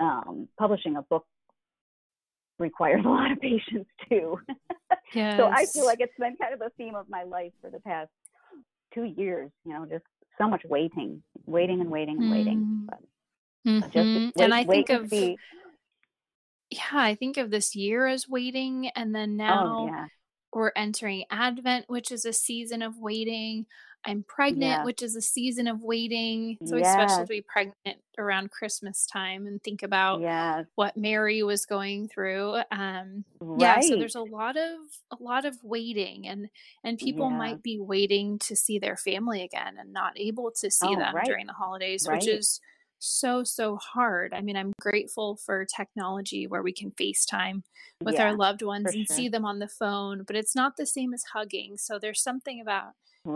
um 0.00 0.48
publishing 0.58 0.96
a 0.96 1.02
book 1.02 1.24
requires 2.58 3.02
a 3.06 3.08
lot 3.08 3.30
of 3.30 3.38
patience 3.40 3.86
too 4.08 4.38
Yes. 5.14 5.36
so 5.38 5.46
i 5.46 5.66
feel 5.66 5.84
like 5.84 6.00
it's 6.00 6.18
been 6.18 6.36
kind 6.36 6.54
of 6.54 6.62
a 6.62 6.70
theme 6.70 6.94
of 6.94 7.08
my 7.08 7.22
life 7.22 7.52
for 7.60 7.70
the 7.70 7.80
past 7.80 8.10
two 8.94 9.04
years 9.04 9.50
you 9.64 9.72
know 9.72 9.84
just 9.86 10.04
so 10.38 10.48
much 10.48 10.62
waiting 10.64 11.22
waiting 11.46 11.80
and 11.80 11.90
waiting 11.90 12.18
and 12.18 12.30
waiting 12.30 12.58
Mm. 12.58 12.86
but 12.88 13.92
just 13.92 14.08
Mhm. 14.08 14.32
wait, 14.36 14.44
and 14.44 14.54
I 14.54 14.64
wait 14.64 14.86
think 14.88 15.02
of 15.04 15.10
see. 15.10 15.36
Yeah, 16.72 17.00
I 17.00 17.14
think 17.14 17.36
of 17.36 17.50
this 17.50 17.74
year 17.74 18.06
as 18.06 18.28
waiting, 18.28 18.88
and 18.96 19.14
then 19.14 19.32
oh 19.32 19.36
now 19.36 19.86
yeah 19.86 20.06
we're 20.52 20.72
entering 20.76 21.24
Advent, 21.30 21.86
which 21.88 22.12
is 22.12 22.24
a 22.24 22.32
season 22.32 22.82
of 22.82 22.98
waiting. 22.98 23.66
I'm 24.04 24.24
pregnant, 24.26 24.60
yeah 24.60 24.84
which 24.84 25.00
is 25.00 25.14
a 25.14 25.22
season 25.22 25.68
of 25.68 25.80
waiting. 25.82 26.58
It's 26.60 26.72
always 26.72 26.88
special 26.88 27.18
to 27.18 27.26
be 27.26 27.40
pregnant 27.40 27.98
around 28.18 28.50
Christmas 28.50 29.06
time 29.06 29.46
and 29.46 29.62
think 29.62 29.84
about 29.84 30.20
yes 30.20 30.66
what 30.74 30.96
Mary 30.96 31.42
was 31.44 31.66
going 31.66 32.08
through. 32.08 32.60
Um, 32.72 33.24
yeah, 33.58 33.80
so 33.80 33.96
there's 33.96 34.16
a 34.16 34.22
lot 34.22 34.56
of 34.56 34.78
a 35.12 35.22
lot 35.22 35.44
of 35.44 35.56
waiting, 35.62 36.26
and 36.26 36.48
and 36.82 36.98
people 36.98 37.30
yeah 37.30 37.36
might 37.36 37.62
be 37.62 37.78
waiting 37.78 38.40
to 38.40 38.56
see 38.56 38.80
their 38.80 38.96
family 38.96 39.42
again 39.42 39.76
and 39.78 39.92
not 39.92 40.14
able 40.16 40.50
to 40.60 40.70
see 40.70 40.88
oh 40.88 40.96
them 40.96 41.14
right 41.14 41.24
during 41.24 41.46
the 41.46 41.52
holidays, 41.52 42.06
which 42.08 42.26
is 42.26 42.60
so 43.02 43.42
so 43.42 43.76
hard. 43.76 44.32
I 44.32 44.40
mean, 44.40 44.56
I'm 44.56 44.72
grateful 44.80 45.36
for 45.36 45.64
technology 45.64 46.46
where 46.46 46.62
we 46.62 46.72
can 46.72 46.92
FaceTime 46.92 47.62
with 48.00 48.18
our 48.20 48.36
loved 48.36 48.62
ones 48.62 48.94
and 48.94 49.06
sure 49.06 49.16
see 49.16 49.28
them 49.28 49.44
on 49.44 49.58
the 49.58 49.68
phone, 49.68 50.22
but 50.22 50.36
it's 50.36 50.54
not 50.54 50.76
the 50.76 50.86
same 50.86 51.12
as 51.12 51.24
hugging. 51.32 51.76
So 51.76 51.98
there's 51.98 52.22
something 52.22 52.60
about 52.60 52.92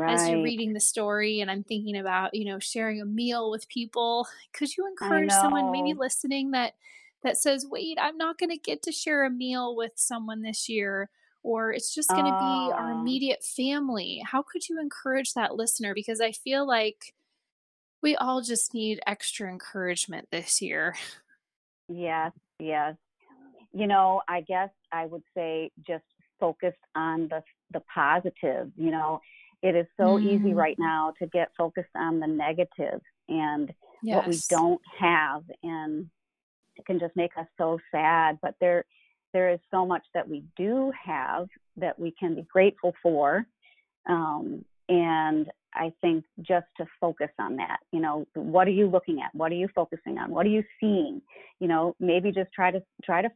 as 0.08 0.28
you're 0.28 0.42
reading 0.42 0.72
the 0.72 0.80
story 0.80 1.40
and 1.40 1.50
I'm 1.50 1.62
thinking 1.62 1.96
about, 1.96 2.34
you 2.34 2.44
know, 2.44 2.58
sharing 2.58 3.00
a 3.00 3.06
meal 3.06 3.50
with 3.50 3.68
people, 3.68 4.26
could 4.52 4.76
you 4.76 4.86
encourage 4.86 5.30
someone 5.30 5.72
maybe 5.72 5.94
listening 5.94 6.52
that 6.52 6.74
that 7.22 7.36
says, 7.36 7.66
"Wait, 7.68 7.98
I'm 8.00 8.16
not 8.16 8.38
going 8.38 8.50
to 8.50 8.58
get 8.58 8.82
to 8.82 8.92
share 8.92 9.24
a 9.24 9.30
meal 9.30 9.74
with 9.74 9.92
someone 9.96 10.42
this 10.42 10.68
year." 10.68 11.10
Or 11.42 11.72
it's 11.72 11.94
just 11.94 12.08
going 12.08 12.24
to 12.24 12.30
be 12.30 12.72
our 12.72 12.90
immediate 12.90 13.44
family. 13.44 14.20
How 14.26 14.42
could 14.42 14.68
you 14.68 14.80
encourage 14.80 15.34
that 15.34 15.54
listener? 15.54 15.94
Because 15.94 16.20
I 16.20 16.32
feel 16.32 16.66
like 16.66 17.14
we 18.06 18.14
all 18.14 18.40
just 18.40 18.72
need 18.72 19.00
extra 19.04 19.50
encouragement 19.50 20.28
this 20.30 20.62
year. 20.62 20.94
yes, 21.88 22.30
yes. 22.60 22.94
You 23.72 23.88
know, 23.88 24.22
I 24.28 24.42
guess 24.42 24.70
I 24.92 25.06
would 25.06 25.24
say 25.36 25.72
just 25.84 26.04
focus 26.38 26.74
on 26.94 27.26
the 27.26 27.42
the 27.72 27.82
positive. 27.92 28.70
You 28.76 28.92
know, 28.92 29.20
it 29.60 29.74
is 29.74 29.86
so 29.98 30.20
easy 30.20 30.52
Mm, 30.52 30.54
right 30.54 30.76
now 30.78 31.14
to 31.18 31.26
get 31.26 31.48
focused 31.58 31.90
on 31.96 32.20
the 32.20 32.28
negative 32.28 33.00
and 33.28 33.72
what 34.02 34.28
we 34.28 34.38
don't 34.48 34.80
have 35.00 35.42
and 35.64 36.08
it 36.76 36.86
can 36.86 37.00
just 37.00 37.16
make 37.16 37.32
us 37.36 37.46
so 37.58 37.80
sad, 37.90 38.38
but 38.40 38.54
there 38.60 38.84
there 39.32 39.50
is 39.50 39.58
so 39.72 39.84
much 39.84 40.04
that 40.14 40.28
we 40.28 40.44
do 40.56 40.92
have 41.04 41.48
that 41.76 41.98
we 41.98 42.12
can 42.12 42.36
be 42.36 42.42
grateful 42.42 42.94
for. 43.02 43.44
Um, 44.08 44.64
and 44.88 45.50
I 45.76 45.92
think 46.00 46.24
just 46.40 46.66
to 46.78 46.86
focus 47.00 47.30
on 47.38 47.56
that, 47.56 47.78
you 47.92 48.00
know, 48.00 48.26
what 48.34 48.66
are 48.66 48.72
you 48.72 48.86
looking 48.86 49.20
at? 49.20 49.34
What 49.34 49.52
are 49.52 49.56
you 49.56 49.68
focusing 49.74 50.18
on? 50.18 50.30
What 50.30 50.46
are 50.46 50.50
you 50.50 50.64
seeing? 50.80 51.20
You 51.60 51.68
know, 51.68 51.94
maybe 52.00 52.32
just 52.32 52.52
try 52.52 52.70
to 52.70 52.82
try 53.04 53.22
to 53.22 53.28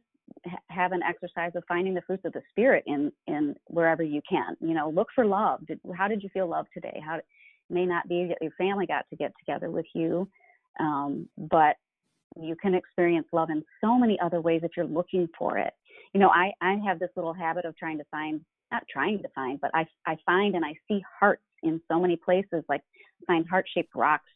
have 0.69 0.91
an 0.91 1.01
exercise 1.03 1.51
of 1.55 1.63
finding 1.67 1.93
the 1.93 2.01
fruits 2.01 2.25
of 2.25 2.33
the 2.33 2.41
spirit 2.49 2.83
in 2.87 3.11
in 3.27 3.55
wherever 3.67 4.03
you 4.03 4.21
can. 4.29 4.55
You 4.59 4.73
know, 4.73 4.89
look 4.89 5.07
for 5.13 5.25
love. 5.25 5.65
Did, 5.67 5.79
how 5.95 6.07
did 6.07 6.23
you 6.23 6.29
feel 6.29 6.47
love 6.47 6.65
today? 6.73 7.01
How 7.05 7.19
may 7.69 7.85
not 7.85 8.07
be 8.07 8.27
that 8.27 8.37
your 8.41 8.51
family 8.57 8.85
got 8.85 9.05
to 9.09 9.15
get 9.15 9.33
together 9.39 9.69
with 9.69 9.85
you, 9.93 10.27
um, 10.79 11.27
but 11.37 11.77
you 12.41 12.55
can 12.55 12.75
experience 12.75 13.27
love 13.33 13.49
in 13.49 13.63
so 13.81 13.97
many 13.97 14.19
other 14.19 14.41
ways 14.41 14.61
if 14.63 14.71
you're 14.77 14.85
looking 14.85 15.27
for 15.37 15.57
it. 15.57 15.73
You 16.13 16.19
know, 16.19 16.29
I 16.29 16.51
I 16.61 16.75
have 16.85 16.99
this 16.99 17.09
little 17.15 17.33
habit 17.33 17.65
of 17.65 17.75
trying 17.77 17.97
to 17.97 18.05
find 18.11 18.41
not 18.71 18.83
trying 18.91 19.21
to 19.21 19.29
find, 19.35 19.59
but 19.61 19.71
I 19.73 19.85
I 20.05 20.17
find 20.25 20.55
and 20.55 20.65
I 20.65 20.73
see 20.87 21.03
hearts 21.19 21.43
in 21.63 21.81
so 21.89 21.99
many 21.99 22.15
places. 22.15 22.63
Like 22.69 22.81
find 23.27 23.47
heart 23.47 23.65
shaped 23.73 23.95
rocks 23.95 24.29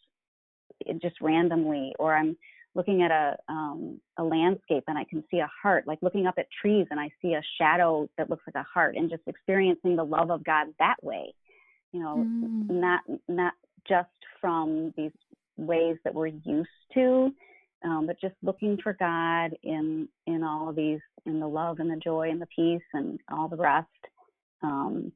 just 1.01 1.15
randomly, 1.21 1.93
or 1.99 2.15
I'm 2.15 2.37
looking 2.75 3.01
at 3.01 3.11
a 3.11 3.37
um, 3.49 3.99
a 4.17 4.23
landscape 4.23 4.83
and 4.87 4.97
I 4.97 5.05
can 5.05 5.23
see 5.31 5.39
a 5.39 5.49
heart. 5.61 5.87
Like 5.87 5.99
looking 6.01 6.27
up 6.27 6.35
at 6.37 6.47
trees 6.61 6.87
and 6.91 6.99
I 6.99 7.09
see 7.21 7.33
a 7.33 7.41
shadow 7.57 8.09
that 8.17 8.29
looks 8.29 8.43
like 8.47 8.61
a 8.61 8.67
heart, 8.71 8.95
and 8.95 9.09
just 9.09 9.23
experiencing 9.27 9.95
the 9.95 10.03
love 10.03 10.29
of 10.31 10.43
God 10.43 10.67
that 10.79 10.97
way. 11.01 11.33
You 11.91 12.01
know, 12.01 12.25
Mm, 12.25 12.69
not 12.69 13.01
not 13.27 13.53
just 13.87 14.09
from 14.41 14.93
these 14.97 15.11
ways 15.57 15.97
that 16.03 16.13
we're 16.13 16.27
used 16.27 16.69
to, 16.93 17.31
um, 17.83 18.07
but 18.07 18.19
just 18.19 18.35
looking 18.43 18.77
for 18.83 18.93
God 18.93 19.55
in 19.63 20.07
in 20.27 20.43
all 20.43 20.69
of 20.69 20.75
these, 20.75 20.99
in 21.25 21.39
the 21.39 21.47
love 21.47 21.79
and 21.79 21.89
the 21.89 21.95
joy 21.97 22.29
and 22.29 22.41
the 22.41 22.47
peace 22.47 22.81
and 22.93 23.19
all 23.31 23.47
the 23.47 23.55
rest. 23.55 23.87
Um, 24.63 25.11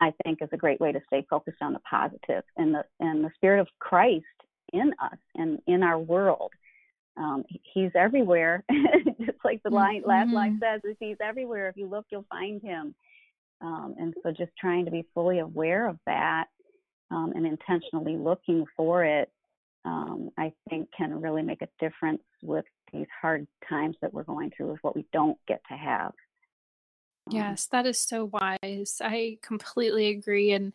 I 0.00 0.12
think 0.22 0.38
is 0.40 0.48
a 0.52 0.56
great 0.56 0.80
way 0.80 0.92
to 0.92 1.00
stay 1.06 1.26
focused 1.28 1.58
on 1.60 1.72
the 1.72 1.80
positive 1.80 2.44
and 2.56 2.74
the 2.74 2.84
and 3.00 3.24
the 3.24 3.30
spirit 3.34 3.60
of 3.60 3.68
Christ 3.80 4.24
in 4.72 4.92
us 5.02 5.18
and 5.34 5.58
in 5.66 5.82
our 5.82 5.98
world. 5.98 6.52
Um, 7.16 7.44
he's 7.74 7.90
everywhere, 7.96 8.64
just 9.20 9.38
like 9.44 9.60
the 9.64 9.70
line 9.70 10.02
last 10.06 10.32
line 10.32 10.60
mhm. 10.60 10.74
says. 10.74 10.80
Is 10.84 10.96
he's 11.00 11.16
everywhere. 11.20 11.68
If 11.68 11.76
you 11.76 11.86
look, 11.86 12.06
you'll 12.10 12.26
find 12.30 12.62
him. 12.62 12.94
Um, 13.60 13.96
and 13.98 14.14
so, 14.22 14.30
just 14.30 14.52
trying 14.58 14.84
to 14.84 14.90
be 14.90 15.04
fully 15.14 15.40
aware 15.40 15.88
of 15.88 15.98
that 16.06 16.44
um, 17.10 17.32
and 17.34 17.44
intentionally 17.44 18.16
looking 18.16 18.64
for 18.76 19.04
it, 19.04 19.32
um, 19.84 20.30
I 20.38 20.52
think, 20.70 20.88
can 20.96 21.20
really 21.20 21.42
make 21.42 21.62
a 21.62 21.68
difference 21.80 22.22
with 22.40 22.64
these 22.92 23.06
hard 23.20 23.48
times 23.68 23.96
that 24.00 24.14
we're 24.14 24.22
going 24.22 24.52
through 24.56 24.70
with 24.70 24.78
what 24.82 24.94
we 24.94 25.04
don't 25.12 25.38
get 25.48 25.60
to 25.70 25.76
have. 25.76 26.12
Um, 27.28 27.34
Yes, 27.34 27.66
that 27.66 27.86
is 27.86 27.98
so 27.98 28.24
wise. 28.26 29.00
I 29.02 29.38
completely 29.42 30.08
agree. 30.08 30.52
And 30.52 30.72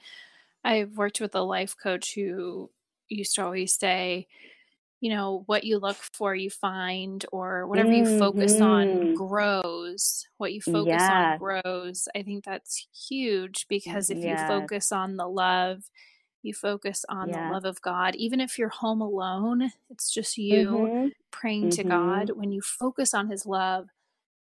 I've 0.63 0.97
worked 0.97 1.19
with 1.21 1.35
a 1.35 1.41
life 1.41 1.75
coach 1.81 2.13
who 2.15 2.69
used 3.09 3.35
to 3.35 3.43
always 3.45 3.73
say, 3.75 4.27
you 5.01 5.09
know, 5.09 5.43
what 5.47 5.65
you 5.65 5.79
look 5.79 5.97
for, 5.97 6.33
you 6.33 6.49
find, 6.49 7.25
or 7.33 7.67
whatever 7.67 7.91
you 7.91 8.05
focus 8.05 8.61
on 8.61 8.87
mm-hmm. 8.87 9.13
grows. 9.15 10.25
What 10.37 10.53
you 10.53 10.61
focus 10.61 11.03
on 11.09 11.37
grows. 11.37 12.07
I 12.15 12.23
think 12.23 12.45
that's 12.45 12.87
huge 13.09 13.65
because 13.67 14.09
if 14.09 14.23
you 14.23 14.37
focus 14.47 14.93
on 14.93 15.17
the 15.17 15.27
love, 15.27 15.83
you 16.41 16.53
focus 16.53 17.05
on 17.09 17.31
the 17.31 17.37
love 17.37 17.65
of 17.65 17.81
God, 17.81 18.15
even 18.15 18.39
if 18.39 18.57
you're 18.57 18.69
home 18.69 19.01
alone, 19.01 19.71
it's 19.89 20.09
just 20.09 20.37
you 20.37 20.67
Mhm. 20.67 21.11
praying 21.31 21.71
to 21.71 21.83
Mhm. 21.83 21.89
God. 21.89 22.29
When 22.31 22.51
you 22.51 22.61
focus 22.61 23.13
on 23.13 23.29
His 23.29 23.45
love, 23.45 23.89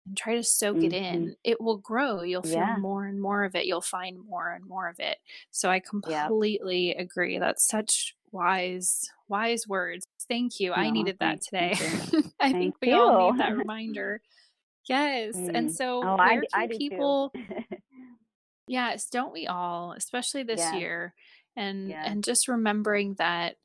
and 0.05 0.17
try 0.17 0.36
to 0.36 0.43
soak 0.43 0.84
it 0.84 0.91
Mhm. 0.91 0.93
in, 0.93 1.36
it 1.43 1.62
will 1.62 1.77
grow. 1.77 2.22
You'll 2.24 2.43
feel 2.43 2.51
Yeah. 2.51 2.77
more 2.77 3.05
and 3.05 3.22
more 3.22 3.43
of 3.43 3.55
it. 3.55 3.65
You'll 3.65 3.81
find 3.81 4.20
more 4.20 4.51
and 4.51 4.65
more 4.65 4.88
of 4.89 5.00
it. 5.00 5.20
So 5.51 5.70
I 5.70 5.79
completely 5.79 6.91
agree. 6.96 7.38
That's 7.39 7.67
such 7.67 8.15
wise, 8.31 9.10
wise 9.27 9.67
words. 9.67 10.05
Thank 10.27 10.60
you. 10.60 10.74
I 10.74 10.89
needed 10.89 11.20
that 11.20 11.41
today. 11.41 11.74
I 12.39 12.51
think 12.53 12.75
we 12.81 12.93
all 12.93 13.12
need 13.13 13.38
that 13.38 13.55
reminder. 13.58 14.22
Yes. 14.88 15.36
And 15.53 15.67
Mm. 15.67 15.75
so, 15.75 16.01
Oh, 16.08 16.17
where 16.17 16.43
I 16.53 16.67
can 16.67 16.70
too. 16.70 16.77
people, 16.79 17.34
yes, 18.67 19.10
don't 19.10 19.34
we 19.34 19.48
all, 19.48 19.93
especially 19.93 20.43
this 20.43 20.60
yes. 20.62 20.74
year, 20.74 21.13
and 21.55 21.98
and 22.03 22.24
just 22.24 22.48
remembering 22.48 23.15
that 23.15 23.58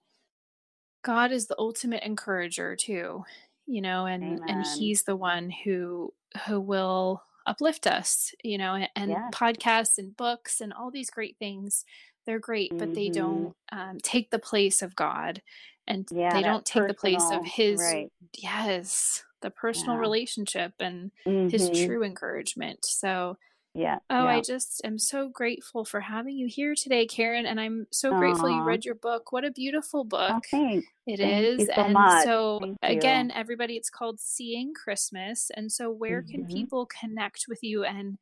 God 1.02 1.32
is 1.32 1.46
the 1.46 1.58
ultimate 1.58 2.02
encourager 2.02 2.76
too, 2.76 3.24
you 3.66 3.80
know, 3.80 4.06
and 4.06 4.40
and 4.48 4.64
he's 4.66 5.04
the 5.04 5.16
one 5.16 5.50
who 5.50 6.12
who 6.46 6.60
will 6.60 7.22
uplift 7.46 7.86
us, 7.86 8.34
you 8.42 8.58
know, 8.58 8.74
and, 8.74 8.90
and 8.96 9.18
Yes. 9.18 9.32
podcasts 9.32 9.98
and 9.98 10.16
books 10.16 10.60
and 10.60 10.72
all 10.72 10.90
these 10.90 11.10
great 11.10 11.36
things. 11.38 11.84
They're 12.26 12.40
great, 12.40 12.74
but 12.78 12.94
they 12.94 13.08
Mhm. 13.08 13.10
don't 13.10 13.54
um, 13.72 13.98
take 14.02 14.30
the 14.30 14.38
place 14.38 14.82
of 14.82 14.96
God. 14.96 15.42
and 15.86 16.08
Yeah, 16.10 16.30
they 16.30 16.42
don't 16.42 16.66
take 16.66 16.86
the 16.86 16.94
place 16.94 17.30
of 17.30 17.44
his 17.44 17.96
right. 17.96 18.10
yes 18.36 19.24
the 19.42 19.50
personal 19.50 19.96
Yeah. 19.96 19.98
relationship 19.98 20.74
and 20.80 21.12
his 21.46 21.70
Mhm. 21.70 21.70
true 21.70 22.02
encouragement 22.02 22.84
so 22.84 23.38
Yeah. 23.76 23.98
oh 24.08 24.24
yeah. 24.24 24.36
i 24.36 24.40
just 24.40 24.80
am 24.84 24.98
so 24.98 25.28
grateful 25.28 25.84
for 25.84 26.00
having 26.00 26.38
you 26.38 26.46
here 26.48 26.74
today 26.74 27.04
karen 27.06 27.44
and 27.44 27.60
i'm 27.60 27.86
so 27.92 28.16
grateful 28.16 28.48
you 28.48 28.62
read 28.62 28.86
your 28.86 28.94
book 28.94 29.32
what 29.32 29.44
a 29.44 29.50
beautiful 29.50 30.02
book 30.02 30.30
Oh, 30.54 30.80
it 31.06 31.18
Thank 31.18 31.58
you 31.58 31.62
is 31.62 31.66
so 31.66 31.72
and 31.82 31.92
much. 31.92 32.24
so 32.24 32.58
Thank 32.60 32.78
you. 32.82 32.98
again 32.98 33.30
everybody 33.32 33.76
it's 33.76 33.90
called 33.90 34.18
seeing 34.18 34.72
christmas 34.72 35.50
and 35.54 35.70
so 35.70 35.90
where 35.90 36.22
can 36.22 36.44
Mhm. 36.46 36.52
people 36.52 36.86
connect 36.86 37.44
with 37.48 37.62
you 37.62 37.84
and 37.84 38.16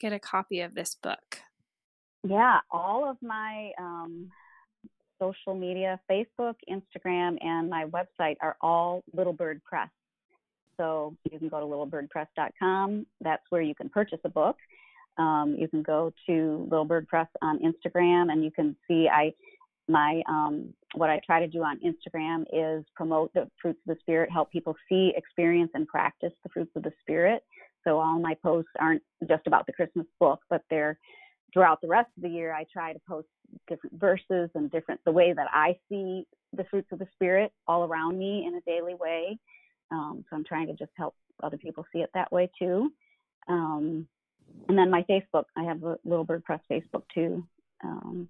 get 0.00 0.12
a 0.12 0.18
copy 0.18 0.60
of 0.60 0.74
this 0.74 0.96
book 0.96 1.38
Yeah, 2.24 2.58
all 2.72 3.08
of 3.08 3.16
my 3.22 3.70
um, 3.78 4.32
social 5.22 5.54
media, 5.54 6.00
Facebook, 6.10 6.56
Instagram, 6.68 7.38
and 7.40 7.70
my 7.70 7.84
website 7.86 8.36
are 8.42 8.56
all 8.60 9.04
Little 9.14 9.32
Bird 9.32 9.62
Press. 9.64 9.88
So 10.76 11.16
you 11.30 11.38
can 11.38 11.48
go 11.48 11.60
to 11.60 11.66
littlebirdpress.com. 11.66 13.06
That's 13.20 13.44
where 13.50 13.62
you 13.62 13.74
can 13.76 13.88
purchase 13.88 14.18
a 14.24 14.28
book. 14.28 14.56
Um, 15.18 15.56
you 15.58 15.68
can 15.68 15.82
go 15.82 16.12
to 16.26 16.68
Little 16.70 16.84
Bird 16.84 17.08
Press 17.08 17.28
on 17.42 17.58
Instagram, 17.58 18.30
and 18.30 18.44
you 18.44 18.50
can 18.50 18.76
see 18.86 19.08
I 19.08 19.32
my 19.88 20.22
um, 20.28 20.74
what 20.94 21.10
I 21.10 21.20
try 21.24 21.40
to 21.40 21.46
do 21.46 21.62
on 21.62 21.78
Instagram 21.78 22.44
is 22.52 22.84
promote 22.94 23.32
the 23.34 23.48
fruits 23.60 23.78
of 23.86 23.94
the 23.94 24.00
spirit, 24.00 24.30
help 24.30 24.50
people 24.50 24.74
see, 24.88 25.12
experience, 25.16 25.70
and 25.74 25.86
practice 25.86 26.32
the 26.42 26.48
fruits 26.48 26.72
of 26.74 26.82
the 26.82 26.92
spirit. 27.00 27.44
So 27.84 28.00
all 28.00 28.18
my 28.18 28.34
posts 28.42 28.70
aren't 28.80 29.02
just 29.28 29.46
about 29.46 29.66
the 29.66 29.72
Christmas 29.72 30.06
book, 30.18 30.40
but 30.50 30.62
they're 30.70 30.98
throughout 31.52 31.80
the 31.80 31.88
rest 31.88 32.10
of 32.16 32.24
the 32.24 32.28
year. 32.28 32.52
I 32.52 32.64
try 32.72 32.92
to 32.92 33.00
post 33.08 33.28
different 33.68 33.98
verses 34.00 34.50
and 34.54 34.70
different 34.70 35.00
the 35.04 35.12
way 35.12 35.32
that 35.32 35.46
I 35.52 35.76
see 35.88 36.26
the 36.52 36.64
fruits 36.64 36.88
of 36.90 36.98
the 36.98 37.06
spirit 37.12 37.52
all 37.68 37.84
around 37.84 38.18
me 38.18 38.44
in 38.46 38.56
a 38.56 38.60
daily 38.62 38.94
way. 38.94 39.38
Um, 39.92 40.24
so 40.28 40.36
I'm 40.36 40.44
trying 40.44 40.66
to 40.66 40.74
just 40.74 40.90
help 40.96 41.14
other 41.42 41.56
people 41.56 41.86
see 41.92 42.00
it 42.00 42.10
that 42.14 42.32
way 42.32 42.50
too. 42.58 42.90
Um, 43.48 44.08
and 44.68 44.76
then 44.78 44.90
my 44.90 45.02
Facebook, 45.04 45.44
I 45.56 45.64
have 45.64 45.82
a 45.82 45.98
Little 46.04 46.24
Bird 46.24 46.44
Press 46.44 46.60
Facebook 46.70 47.02
too 47.14 47.46
um, 47.84 48.28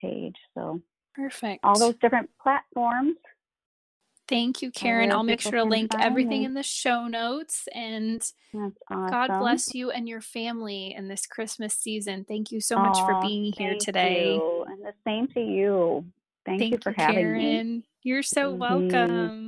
page. 0.00 0.36
So 0.54 0.80
perfect 1.14 1.64
all 1.64 1.78
those 1.78 1.96
different 2.00 2.30
platforms. 2.40 3.16
thank 4.28 4.62
you 4.62 4.70
karen 4.70 5.10
i'll 5.10 5.24
make 5.24 5.40
sure 5.40 5.50
to 5.50 5.64
link 5.64 5.90
everything 5.98 6.44
in 6.44 6.54
the 6.54 6.62
show 6.62 7.08
notes 7.08 7.66
and 7.74 8.22
awesome. 8.54 9.10
God 9.10 9.38
bless 9.40 9.74
you 9.74 9.90
and 9.90 10.08
your 10.08 10.20
family 10.20 10.94
in 10.96 11.08
this 11.08 11.26
Christmas 11.26 11.74
season. 11.74 12.24
Thank 12.26 12.52
you 12.52 12.60
so 12.60 12.78
much 12.78 12.98
for 13.04 13.18
being 13.20 13.52
here 13.52 13.76
today. 13.76 14.34
you. 14.34 14.64
And 14.68 14.82
the 14.82 14.94
same 15.04 15.26
to 15.28 15.40
you. 15.40 16.04
Thank, 16.46 16.60
Thank 16.60 16.72
you 16.72 16.78
for 16.82 16.92
having 16.92 17.16
Karen. 17.16 17.76
me. 17.78 17.88
You're 18.02 18.22
so 18.22 18.54
Mhm. 18.54 18.58
welcome. 18.58 19.47